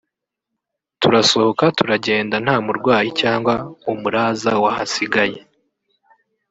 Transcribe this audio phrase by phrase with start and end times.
[1.01, 3.53] turasohoka turagenda nta murwayi cyangwa
[3.91, 5.39] umuraza wahasigaye